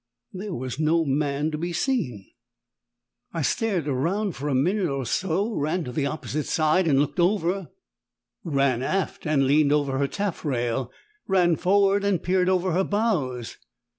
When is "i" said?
3.33-3.43